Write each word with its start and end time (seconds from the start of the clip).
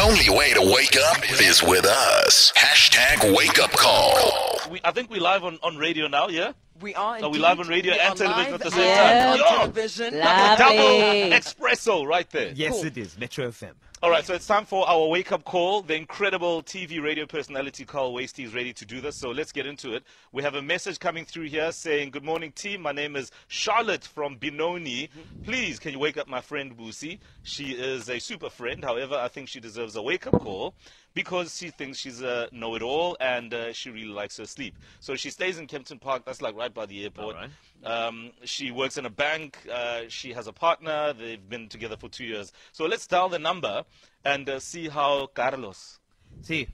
only 0.00 0.30
way 0.30 0.54
to 0.54 0.62
wake 0.62 0.96
up 0.96 1.18
is 1.40 1.62
with 1.62 1.84
us. 1.84 2.52
Hashtag 2.56 3.36
wake 3.36 3.58
up 3.58 3.70
call. 3.72 4.58
We, 4.70 4.80
I 4.82 4.92
think 4.92 5.10
we're 5.10 5.20
live 5.20 5.44
on, 5.44 5.58
on 5.62 5.76
radio 5.76 6.08
now, 6.08 6.28
yeah? 6.28 6.52
We 6.80 6.94
are. 6.94 7.22
Are 7.22 7.28
we 7.28 7.38
live 7.38 7.60
on 7.60 7.68
radio 7.68 7.92
We 7.92 8.00
and 8.00 8.16
television 8.16 8.54
at 8.54 8.60
the 8.60 8.70
same 8.70 8.80
and 8.82 9.40
time? 9.40 9.46
Yeah. 9.50 9.56
television. 9.58 10.12
Double 10.14 10.76
Lovely. 10.76 11.30
espresso 11.30 12.06
right 12.06 12.28
there. 12.30 12.52
Yes, 12.54 12.72
Cool. 12.76 12.86
it 12.86 12.96
is. 12.96 13.18
Metro 13.18 13.48
FM. 13.48 13.72
All 14.02 14.08
right, 14.10 14.24
so 14.24 14.32
it's 14.32 14.46
time 14.46 14.64
for 14.64 14.88
our 14.88 15.08
wake 15.08 15.30
up 15.30 15.44
call. 15.44 15.82
The 15.82 15.94
incredible 15.94 16.62
TV 16.62 17.02
radio 17.02 17.26
personality 17.26 17.84
Carl 17.84 18.14
Wastie 18.14 18.44
is 18.44 18.54
ready 18.54 18.72
to 18.72 18.86
do 18.86 19.02
this, 19.02 19.14
so 19.16 19.28
let's 19.30 19.52
get 19.52 19.66
into 19.66 19.92
it. 19.94 20.04
We 20.32 20.42
have 20.42 20.54
a 20.54 20.62
message 20.62 20.98
coming 20.98 21.26
through 21.26 21.48
here 21.48 21.70
saying, 21.70 22.10
Good 22.12 22.24
morning, 22.24 22.52
team. 22.52 22.80
My 22.80 22.92
name 22.92 23.14
is 23.14 23.30
Charlotte 23.48 24.04
from 24.04 24.36
Benoni. 24.38 25.10
Please, 25.44 25.78
can 25.78 25.92
you 25.92 25.98
wake 25.98 26.16
up 26.16 26.28
my 26.28 26.40
friend 26.40 26.74
Busi? 26.78 27.18
She 27.42 27.72
is 27.72 28.08
a 28.08 28.18
super 28.18 28.48
friend. 28.48 28.82
However, 28.82 29.16
I 29.16 29.28
think 29.28 29.48
she 29.48 29.60
deserves 29.60 29.96
a 29.96 30.02
wake 30.02 30.26
up 30.26 30.40
call 30.40 30.74
because 31.14 31.56
she 31.56 31.70
thinks 31.70 31.98
she's 31.98 32.22
a 32.22 32.48
know 32.52 32.74
it 32.74 32.82
all 32.82 33.16
and 33.20 33.52
uh, 33.52 33.72
she 33.72 33.90
really 33.90 34.08
likes 34.08 34.36
her 34.36 34.46
sleep. 34.46 34.76
So 35.00 35.16
she 35.16 35.30
stays 35.30 35.58
in 35.58 35.66
Kempton 35.66 35.98
Park, 35.98 36.24
that's 36.24 36.40
like 36.42 36.54
right 36.56 36.72
by 36.72 36.86
the 36.86 37.04
airport. 37.04 37.36
All 37.36 37.42
right. 37.42 37.50
Um, 37.84 38.30
she 38.44 38.70
works 38.70 38.96
in 38.98 39.06
a 39.06 39.10
bank. 39.10 39.58
Uh, 39.72 40.02
she 40.08 40.32
has 40.32 40.46
a 40.46 40.52
partner. 40.52 41.12
They've 41.12 41.46
been 41.48 41.68
together 41.68 41.96
for 41.96 42.08
two 42.08 42.24
years. 42.24 42.52
So 42.72 42.86
let's 42.86 43.06
dial 43.06 43.28
the 43.28 43.38
number 43.38 43.84
and 44.24 44.48
uh, 44.48 44.60
see 44.60 44.88
how 44.88 45.26
Carlos. 45.28 45.98
See. 46.42 46.68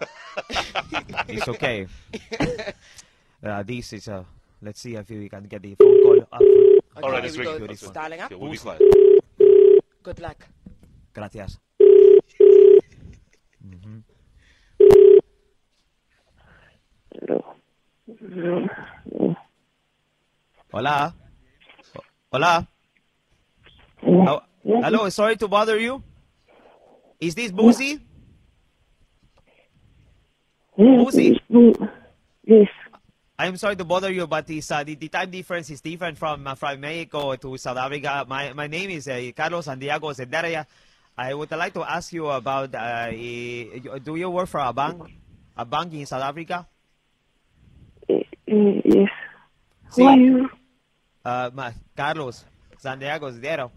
it's 1.28 1.48
okay. 1.48 1.86
Uh, 3.42 3.62
this 3.62 3.92
is 3.92 4.08
uh, 4.08 4.24
let's 4.62 4.80
see 4.80 4.96
if 4.96 5.08
we 5.08 5.28
can 5.28 5.44
get 5.44 5.62
the 5.62 5.74
phone 5.76 6.02
call 6.02 6.20
up. 6.32 6.40
Okay, 6.40 6.80
All 7.02 7.10
right, 7.10 7.22
here 7.22 7.28
it's 7.28 7.36
we 7.36 7.44
ringing. 7.44 7.60
go. 7.60 7.66
That's 7.66 7.82
It's 7.82 7.92
dialing 7.92 8.20
up. 8.20 8.32
Okay, 8.32 8.40
we'll 8.40 8.50
be 8.50 8.58
quiet. 8.58 8.80
Good 10.02 10.20
luck. 10.20 10.46
Gracias. 11.12 11.58
Hola. 20.74 21.14
Hola. 22.34 22.66
Oh, 24.02 24.42
hello, 24.66 25.08
sorry 25.08 25.36
to 25.38 25.46
bother 25.46 25.78
you. 25.78 26.02
Is 27.20 27.38
this 27.38 27.52
Busi? 27.54 28.02
Busi? 30.74 31.38
Yes. 32.42 32.66
I'm 33.38 33.56
sorry 33.56 33.76
to 33.76 33.84
bother 33.84 34.10
you, 34.10 34.26
but 34.26 34.48
this, 34.48 34.68
uh, 34.72 34.82
the, 34.82 34.96
the 34.96 35.06
time 35.06 35.30
difference 35.30 35.70
is 35.70 35.80
different 35.80 36.18
from 36.18 36.44
uh, 36.44 36.56
from 36.56 36.80
Mexico 36.80 37.36
to 37.36 37.56
South 37.56 37.78
Africa. 37.78 38.26
My 38.26 38.52
my 38.52 38.66
name 38.66 38.90
is 38.90 39.06
uh, 39.06 39.30
Carlos 39.30 39.66
Santiago 39.66 40.10
Zendaria. 40.10 40.66
I 41.16 41.34
would 41.34 41.52
like 41.52 41.74
to 41.74 41.86
ask 41.86 42.12
you 42.12 42.26
about 42.26 42.74
uh, 42.74 43.14
eh, 43.14 43.78
do 44.02 44.16
you 44.16 44.28
work 44.28 44.50
for 44.50 44.58
a 44.58 44.72
bank, 44.72 45.06
a 45.56 45.64
bank 45.64 45.94
in 45.94 46.04
South 46.04 46.26
Africa? 46.26 46.66
Uh, 48.10 48.26
yes. 48.82 49.14
Sí. 49.94 50.02
Who 50.02 50.08
are 50.08 50.18
you? 50.18 50.50
Uh, 51.24 51.72
Carlos 51.96 52.44
Santiago 52.78 53.30
Zero. 53.32 53.72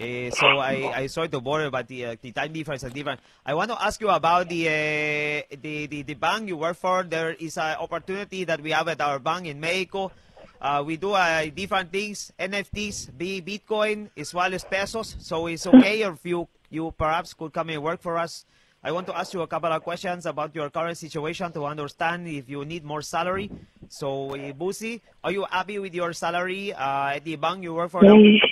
Uh, 0.00 0.30
so 0.30 0.58
I, 0.58 0.90
I 1.02 1.06
saw 1.06 1.26
the 1.26 1.40
border, 1.40 1.70
but 1.70 1.86
the, 1.86 2.04
uh, 2.06 2.16
the 2.20 2.32
time 2.32 2.52
difference 2.52 2.82
is 2.82 2.92
different. 2.92 3.20
I 3.46 3.54
want 3.54 3.70
to 3.70 3.80
ask 3.80 4.00
you 4.00 4.08
about 4.08 4.48
the, 4.48 4.66
uh, 4.66 5.56
the, 5.62 5.86
the 5.86 6.02
the 6.02 6.14
bank 6.14 6.48
you 6.48 6.56
work 6.56 6.76
for. 6.76 7.04
There 7.04 7.34
is 7.34 7.58
an 7.58 7.76
opportunity 7.76 8.42
that 8.44 8.60
we 8.60 8.72
have 8.72 8.88
at 8.88 9.00
our 9.00 9.20
bank 9.20 9.46
in 9.46 9.60
Mexico. 9.60 10.10
Uh, 10.60 10.82
we 10.84 10.96
do 10.96 11.12
uh, 11.12 11.44
different 11.54 11.92
things, 11.92 12.32
NFTs, 12.38 13.16
be 13.16 13.40
Bitcoin 13.42 14.08
as 14.16 14.34
well 14.34 14.52
as 14.52 14.64
pesos. 14.64 15.14
So 15.20 15.46
it's 15.46 15.66
okay 15.66 16.02
if 16.02 16.24
you 16.24 16.48
you 16.70 16.90
perhaps 16.96 17.34
could 17.34 17.52
come 17.52 17.68
and 17.70 17.82
work 17.82 18.00
for 18.00 18.18
us. 18.18 18.46
I 18.82 18.90
want 18.92 19.06
to 19.06 19.16
ask 19.16 19.32
you 19.32 19.40
a 19.42 19.46
couple 19.46 19.72
of 19.72 19.82
questions 19.82 20.26
about 20.26 20.54
your 20.54 20.68
current 20.70 20.98
situation 20.98 21.52
to 21.52 21.64
understand 21.64 22.26
if 22.26 22.48
you 22.48 22.64
need 22.64 22.84
more 22.84 23.00
salary. 23.00 23.50
So, 23.94 24.34
uh, 24.34 24.50
Busi, 24.58 25.00
are 25.22 25.30
you 25.30 25.46
happy 25.48 25.78
with 25.78 25.94
your 25.94 26.12
salary 26.12 26.74
uh, 26.74 27.14
at 27.14 27.22
the 27.22 27.36
bank 27.36 27.62
you 27.62 27.74
work 27.74 27.92
for 27.92 28.02
now? 28.02 28.18
Hey. 28.18 28.42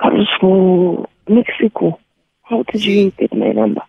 Carlos 0.00 0.32
from 0.40 1.04
Mexico. 1.28 2.00
How 2.40 2.62
did 2.72 2.82
you 2.82 3.10
get 3.10 3.36
my 3.36 3.52
number? 3.52 3.82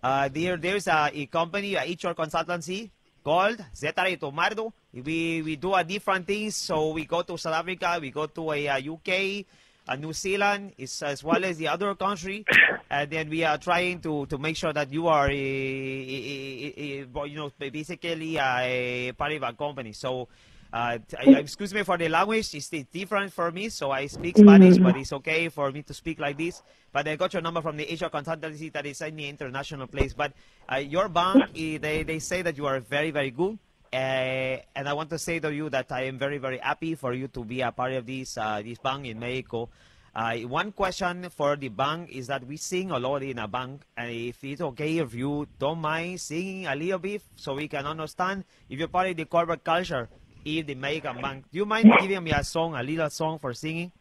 Uh, 0.00 0.28
there, 0.32 0.56
there's 0.56 0.86
a, 0.86 1.10
a 1.12 1.26
company, 1.26 1.74
a 1.74 1.82
HR 1.82 2.14
consultancy 2.14 2.90
called 3.24 3.58
Zetare 3.74 4.16
Tomardo. 4.20 4.72
We, 4.94 5.42
we 5.42 5.56
do 5.56 5.74
a 5.74 5.82
different 5.82 6.28
things. 6.28 6.54
So 6.54 6.92
we 6.92 7.04
go 7.04 7.22
to 7.22 7.36
South 7.36 7.54
Africa, 7.54 7.98
we 8.00 8.12
go 8.12 8.26
to 8.26 8.52
a, 8.52 8.78
UK, 8.78 9.44
a 9.88 9.96
New 9.96 10.12
Zealand, 10.12 10.72
is, 10.78 11.02
as 11.02 11.22
well 11.24 11.44
as 11.44 11.56
the 11.58 11.68
other 11.68 11.94
country. 11.94 12.44
And 12.92 13.08
then 13.08 13.30
we 13.30 13.44
are 13.44 13.56
trying 13.56 14.00
to, 14.00 14.26
to 14.26 14.36
make 14.36 14.56
sure 14.56 14.72
that 14.72 14.92
you 14.92 15.06
are, 15.06 15.28
a, 15.30 15.32
a- 15.32 16.74
a- 16.76 17.06
a- 17.22 17.26
you 17.28 17.36
know, 17.36 17.50
basically 17.58 18.36
a 18.36 19.12
part 19.16 19.32
of 19.32 19.42
a 19.44 19.52
company. 19.52 19.92
So 19.92 20.26
uh, 20.72 20.98
excuse 21.24 21.72
me 21.72 21.82
for 21.84 21.96
the 21.98 22.08
language. 22.08 22.52
It's 22.54 22.68
different 22.68 23.32
for 23.32 23.50
me, 23.52 23.68
so 23.68 23.90
I 23.92 24.06
speak 24.06 24.36
Spanish, 24.38 24.78
but 24.78 24.96
it's 24.96 25.12
okay 25.12 25.48
for 25.50 25.70
me 25.70 25.82
to 25.82 25.94
speak 25.94 26.18
like 26.18 26.36
this. 26.36 26.62
But 26.92 27.06
I 27.06 27.14
got 27.16 27.32
your 27.32 27.42
number 27.42 27.60
from 27.62 27.76
the 27.76 27.84
Asia 27.92 28.10
consultancy 28.10 28.72
that 28.72 28.86
is 28.86 29.00
in 29.02 29.14
the 29.16 29.28
international 29.28 29.86
place. 29.86 30.12
But 30.12 30.32
uh, 30.72 30.76
your 30.76 31.08
bank, 31.08 31.44
eh, 31.56 31.78
they, 31.78 32.02
they 32.02 32.18
say 32.18 32.42
that 32.42 32.56
you 32.56 32.66
are 32.66 32.80
very, 32.80 33.12
very 33.12 33.30
good. 33.30 33.56
Uh, 33.92 34.62
and 34.76 34.88
I 34.88 34.92
want 34.92 35.10
to 35.10 35.18
say 35.18 35.40
to 35.40 35.52
you 35.52 35.68
that 35.70 35.90
I 35.90 36.04
am 36.04 36.18
very, 36.18 36.38
very 36.38 36.58
happy 36.58 36.94
for 36.94 37.12
you 37.12 37.28
to 37.28 37.44
be 37.44 37.60
a 37.60 37.72
part 37.72 37.92
of 37.92 38.06
this, 38.06 38.38
uh, 38.38 38.62
this 38.64 38.78
bank 38.78 39.06
in 39.06 39.18
Mexico. 39.18 39.68
Uh, 40.14 40.38
one 40.40 40.72
question 40.72 41.28
for 41.30 41.56
the 41.56 41.68
bank 41.68 42.10
is 42.10 42.26
that 42.28 42.44
we 42.46 42.56
sing 42.56 42.90
a 42.90 42.98
lot 42.98 43.22
in 43.22 43.38
a 43.38 43.46
bank, 43.46 43.82
and 43.96 44.10
if 44.10 44.42
it's 44.42 44.60
okay 44.60 44.98
if 44.98 45.14
you 45.14 45.46
don't 45.58 45.80
mind 45.80 46.20
singing 46.20 46.66
a 46.66 46.74
little 46.74 46.98
bit 46.98 47.22
so 47.36 47.54
we 47.54 47.68
can 47.68 47.86
understand 47.86 48.44
if 48.68 48.78
you're 48.78 48.88
part 48.88 49.08
of 49.08 49.16
the 49.16 49.24
corporate 49.24 49.62
culture 49.62 50.08
in 50.44 50.66
the 50.66 50.74
Mexican 50.74 51.20
bank. 51.20 51.44
Do 51.52 51.58
you 51.58 51.64
mind 51.64 51.90
giving 52.00 52.24
me 52.24 52.32
a 52.32 52.42
song, 52.42 52.74
a 52.74 52.82
little 52.82 53.08
song 53.10 53.38
for 53.38 53.54
singing? 53.54 53.92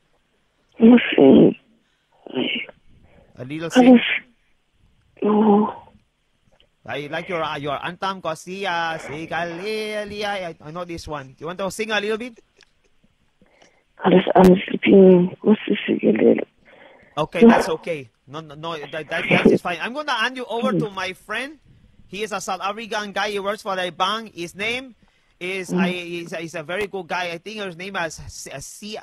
A 3.38 3.46
little 3.46 3.70
sing? 3.70 3.86
Carlos. 3.86 4.02
No. 5.22 5.89
I 6.90 7.06
like 7.06 7.30
your 7.30 7.44
uh, 7.44 7.58
your 7.58 7.78
anthem, 7.86 8.20
Cosia, 8.20 8.98
I, 10.26 10.56
I 10.60 10.72
know 10.72 10.86
this 10.86 11.08
one. 11.08 11.28
Do 11.28 11.36
You 11.38 11.46
want 11.46 11.60
to 11.60 11.70
sing 11.70 11.92
a 11.92 12.02
little 12.02 12.18
bit? 12.18 12.42
I'm 14.34 14.56
sleeping. 14.68 16.10
Again? 16.10 16.40
Okay, 17.16 17.46
that's 17.46 17.70
okay. 17.70 18.10
No, 18.28 18.40
no, 18.40 18.56
no 18.56 18.78
that, 18.78 19.08
that, 19.08 19.30
that 19.30 19.46
is 19.46 19.62
fine. 19.62 19.78
I'm 19.82 19.94
gonna 19.94 20.14
hand 20.14 20.36
you 20.38 20.46
over 20.46 20.72
to 20.72 20.90
my 20.90 21.14
friend. 21.14 21.60
He 22.08 22.24
is 22.24 22.32
a 22.32 22.42
South 22.42 22.62
African 22.62 23.12
guy. 23.12 23.30
He 23.30 23.40
works 23.40 23.62
for 23.62 23.76
the 23.76 23.92
bank. 23.92 24.34
His 24.34 24.56
name 24.56 24.96
is 25.40 25.72
I. 25.72 25.90
He's, 25.90 26.34
he's 26.34 26.56
a 26.56 26.64
very 26.64 26.88
good 26.88 27.08
guy. 27.08 27.30
I 27.30 27.38
think 27.38 27.62
his 27.62 27.78
name 27.78 27.96
is 27.98 28.20
C, 28.28 28.50
uh, 28.50 28.60
C, 28.60 28.98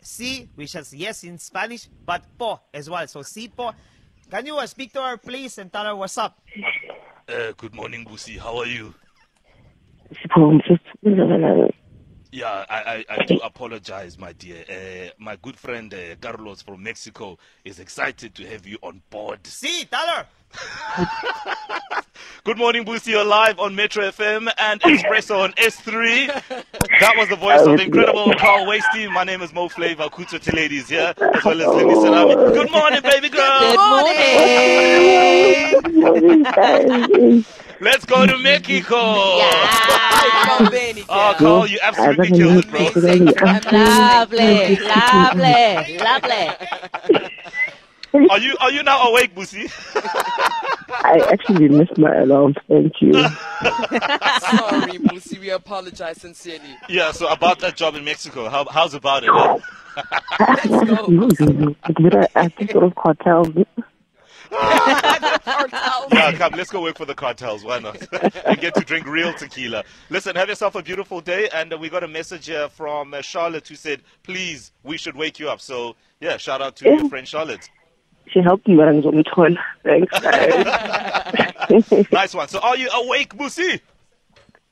C, 0.00 0.48
which 0.54 0.74
is 0.74 0.94
yes 0.94 1.24
in 1.24 1.36
Spanish, 1.36 1.88
but 2.06 2.24
Po 2.38 2.60
as 2.72 2.88
well. 2.88 3.06
So 3.06 3.20
C 3.20 3.48
Po. 3.48 3.72
Can 4.28 4.44
you 4.44 4.56
uh, 4.56 4.66
speak 4.66 4.92
to 4.92 5.02
her, 5.02 5.16
please, 5.16 5.58
and 5.58 5.72
tell 5.72 5.84
her 5.84 5.94
what's 5.94 6.18
up? 6.18 6.40
Uh, 7.28 7.52
good 7.56 7.74
morning, 7.74 8.04
Busi. 8.04 8.38
How 8.38 8.56
are 8.58 8.66
you? 8.66 8.94
Carlos. 10.32 10.62
Yeah, 12.32 12.64
I, 12.68 13.04
I, 13.08 13.16
I 13.20 13.24
do 13.24 13.38
apologize, 13.38 14.18
my 14.18 14.32
dear. 14.34 14.64
Uh, 14.68 15.10
my 15.18 15.36
good 15.36 15.56
friend 15.56 15.92
uh, 15.94 16.16
Carlos 16.20 16.60
from 16.60 16.82
Mexico 16.82 17.38
is 17.64 17.78
excited 17.80 18.34
to 18.34 18.46
have 18.46 18.66
you 18.66 18.78
on 18.82 19.00
board. 19.10 19.46
See, 19.46 19.84
tell 19.84 20.06
her. 20.06 20.26
Good 22.46 22.58
morning, 22.58 22.84
Busi. 22.84 23.08
You're 23.08 23.24
live 23.24 23.58
on 23.58 23.74
Metro 23.74 24.04
FM 24.08 24.48
and 24.58 24.80
Expresso 24.82 25.42
on 25.42 25.50
S3. 25.54 26.28
That 27.00 27.14
was 27.16 27.28
the 27.28 27.34
voice 27.34 27.62
of 27.62 27.76
the 27.76 27.82
incredible 27.82 28.32
Carl 28.34 28.68
Wastie. 28.68 29.08
My 29.08 29.24
name 29.24 29.42
is 29.42 29.52
Mo 29.52 29.68
Flava. 29.68 30.08
Kuto 30.08 30.38
to 30.38 30.54
ladies 30.54 30.88
here, 30.88 31.12
as 31.18 31.44
well 31.44 31.60
as 31.60 31.66
Lindy 31.66 31.94
Salami. 31.94 32.36
Good 32.36 32.70
morning, 32.70 33.02
baby 33.02 33.30
girl. 33.30 33.58
Good 33.58 33.80
morning. 37.24 37.44
Let's 37.80 38.04
go 38.04 38.24
to 38.26 38.38
Mexico. 38.38 38.94
Hi, 38.94 40.56
from 40.58 40.68
Oh, 41.08 41.34
Carl, 41.36 41.66
you 41.66 41.80
absolutely 41.82 42.28
killed 42.28 42.64
it, 42.64 42.70
bro. 42.70 42.78
Lovely, 43.72 44.76
lovely, 44.86 45.98
lovely. 45.98 46.50
Are 48.30 48.38
you 48.38 48.56
are 48.60 48.70
you 48.70 48.84
now 48.84 49.08
awake, 49.08 49.34
Busi? 49.34 49.68
I 51.06 51.18
actually 51.30 51.68
missed 51.68 51.96
my 51.98 52.14
alarm. 52.16 52.54
Thank 52.68 53.00
you. 53.00 53.12
Sorry, 54.42 54.98
Busi. 54.98 55.38
We 55.38 55.50
apologize 55.50 56.20
sincerely. 56.20 56.76
Yeah. 56.88 57.12
So 57.12 57.28
about 57.28 57.60
that 57.60 57.76
job 57.76 57.94
in 57.94 58.04
Mexico, 58.04 58.48
how, 58.48 58.64
how's 58.66 58.94
about 58.94 59.22
it? 59.22 59.30
huh? 59.32 59.58
Let's 60.40 61.38
go. 61.38 61.74
Did 61.96 62.16
I, 62.16 62.28
I 62.34 62.48
think 62.48 62.70
it 62.70 62.76
was 62.76 62.92
cartels. 62.96 63.48
Cartels. 64.50 66.12
Yeah, 66.12 66.32
come, 66.32 66.52
let's 66.54 66.70
go 66.70 66.82
work 66.82 66.98
for 66.98 67.04
the 67.04 67.14
cartels. 67.14 67.64
Why 67.64 67.78
not? 67.78 67.96
and 68.44 68.60
get 68.60 68.74
to 68.74 68.80
drink 68.80 69.06
real 69.06 69.32
tequila. 69.32 69.84
Listen, 70.10 70.34
have 70.36 70.48
yourself 70.48 70.74
a 70.74 70.82
beautiful 70.82 71.20
day. 71.20 71.48
And 71.54 71.72
uh, 71.72 71.78
we 71.78 71.88
got 71.88 72.02
a 72.02 72.08
message 72.08 72.46
here 72.46 72.68
from 72.68 73.14
uh, 73.14 73.22
Charlotte 73.22 73.68
who 73.68 73.76
said, 73.76 74.02
please, 74.22 74.72
we 74.82 74.96
should 74.98 75.16
wake 75.16 75.38
you 75.38 75.48
up. 75.48 75.60
So, 75.60 75.94
yeah, 76.20 76.36
shout 76.36 76.60
out 76.60 76.76
to 76.76 76.84
your 76.84 77.08
friend 77.08 77.26
Charlotte. 77.26 77.70
Sihelp 78.32 78.66
mara 78.68 78.92
ngizomthola 78.94 79.60
thanks 79.82 80.20
guys 80.20 82.12
nice 82.12 82.34
one. 82.34 82.48
So 82.48 82.58
are 82.60 82.76
you 82.76 82.88
awake, 82.94 83.34
Musi? 83.36 83.80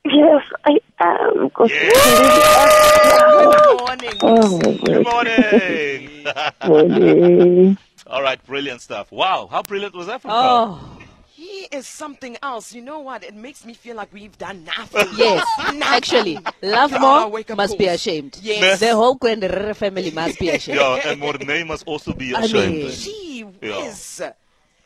yes 0.05 0.43
i 0.65 0.77
am 0.99 1.49
Nkosi. 1.49 1.89
Good 3.35 3.79
morning. 3.81 4.17
oh 4.21 4.57
my 4.59 4.71
Good 4.77 5.03
morning. 5.03 6.23
morning 6.67 7.77
All 8.07 8.21
right, 8.21 8.39
brilliant 8.45 8.81
stuff. 8.81 9.11
Wow, 9.11 9.47
how 9.49 9.63
brilliant 9.63 9.95
was 9.95 10.05
that 10.07 10.21
from 10.21 10.29
Carl? 10.29 10.79
Oh, 10.79 10.99
He 11.33 11.65
is 11.71 11.87
something 11.87 12.37
else. 12.43 12.71
You 12.73 12.81
know 12.83 12.99
what? 12.99 13.23
It 13.23 13.33
makes 13.35 13.65
me 13.65 13.73
feel 13.73 13.95
like 13.95 14.13
we've 14.13 14.37
done 14.37 14.63
nothing. 14.63 15.07
yes. 15.17 15.43
Nothing. 15.57 15.81
Actually, 15.83 16.37
Love 16.61 16.91
More 17.01 17.27
wake 17.29 17.49
up 17.51 17.57
must 17.57 17.77
be 17.79 17.87
ashamed. 17.87 18.37
Yes. 18.43 18.79
The 18.79 18.93
whole 18.95 19.15
Grand 19.15 19.41
Rere 19.41 19.73
family 19.73 20.11
must 20.11 20.39
be 20.39 20.49
ashamed. 20.57 20.77
Yeah, 20.79 21.01
and 21.09 21.19
Mornay 21.19 21.63
must 21.65 21.87
also 21.87 22.13
be 22.13 22.31
ashamed. 22.31 22.43
I 22.43 22.45
ashamed. 22.45 22.75
mean- 22.77 22.91
Gee 22.91 23.24
Yeah. 23.61 23.85
whiz. 23.85 24.21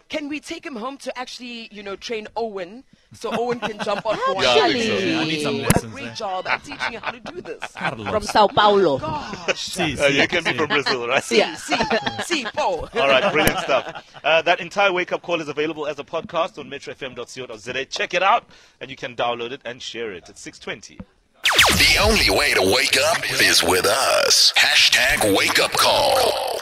Can 0.10 0.28
we 0.28 0.40
take 0.40 0.66
him 0.66 0.76
home 0.76 0.98
to 1.06 1.16
actually, 1.16 1.70
you 1.72 1.84
know, 1.84 1.96
train 1.96 2.28
Owen 2.36 2.84
so 3.14 3.30
Owen 3.32 3.60
can 3.60 3.78
jump 3.86 4.04
on 4.08 4.18
board? 4.26 4.44
Yeah, 4.44 4.56
I 4.64 4.72
think 4.74 4.84
so. 4.84 4.94
Actually. 4.96 5.16
I 5.16 5.24
need 5.26 5.42
some 5.44 5.56
a 5.56 5.58
lessons 5.60 5.94
great 5.94 6.06
there. 6.06 6.14
job 6.16 6.48
at 6.48 6.64
teaching 6.66 6.94
you 6.94 7.00
how 7.00 7.12
to 7.12 7.20
do 7.20 7.42
this. 7.42 7.72
Carlos. 7.74 8.08
From 8.08 8.24
Sao 8.24 8.48
Paulo. 8.48 8.98
Gosh. 8.98 9.62
Si, 9.68 10.00
Uh, 10.02 10.08
you 10.08 10.28
can 10.28 10.44
be 10.44 10.54
from 10.54 10.68
Brazil, 10.68 11.08
right? 11.08 11.24
See, 11.32 11.44
see, 11.58 11.76
see, 12.24 12.44
Paul. 12.56 12.90
All 12.96 13.08
right, 13.08 13.32
brilliant 13.32 13.60
stuff. 13.60 14.06
Uh, 14.24 14.42
that 14.42 14.60
entire 14.60 14.92
wake 14.92 15.12
up 15.14 15.22
call 15.22 15.40
is 15.42 15.48
available 15.48 15.88
as 15.88 15.98
a 16.00 16.04
podcast 16.04 16.58
on 16.58 16.70
metrofm.co.za. 16.70 17.86
Check 17.86 18.14
it 18.14 18.22
out, 18.24 18.44
and 18.82 18.90
you 18.90 18.98
can 18.98 19.16
download 19.16 19.52
it 19.52 19.62
and 19.64 19.82
share 19.82 20.12
it. 20.12 20.28
It's 20.28 20.42
620. 20.42 20.98
The 21.44 21.98
only 22.02 22.30
way 22.38 22.54
to 22.56 22.62
wake 22.62 22.98
up 23.00 23.24
is 23.42 23.64
with 23.64 23.86
us. 23.86 24.52
Hashtag 24.58 25.36
wake 25.38 25.60
up 25.60 25.72
call. 25.72 26.59